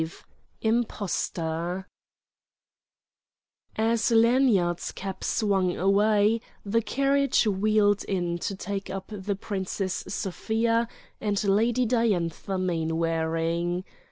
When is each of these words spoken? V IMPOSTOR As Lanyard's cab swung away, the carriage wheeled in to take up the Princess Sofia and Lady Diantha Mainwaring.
V 0.03 0.11
IMPOSTOR 0.63 1.85
As 3.75 4.09
Lanyard's 4.09 4.91
cab 4.93 5.23
swung 5.23 5.77
away, 5.77 6.41
the 6.65 6.81
carriage 6.81 7.45
wheeled 7.45 8.03
in 8.05 8.39
to 8.39 8.55
take 8.55 8.89
up 8.89 9.11
the 9.13 9.35
Princess 9.35 10.03
Sofia 10.07 10.87
and 11.19 11.43
Lady 11.43 11.85
Diantha 11.85 12.57
Mainwaring. 12.57 13.83